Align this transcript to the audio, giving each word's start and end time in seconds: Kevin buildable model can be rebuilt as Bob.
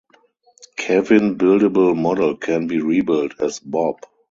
Kevin 0.77 1.37
buildable 1.37 1.95
model 1.95 2.35
can 2.35 2.65
be 2.65 2.81
rebuilt 2.81 3.33
as 3.39 3.59
Bob. 3.59 3.99